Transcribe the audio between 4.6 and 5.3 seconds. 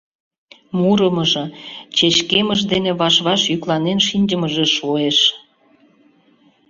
шуэш.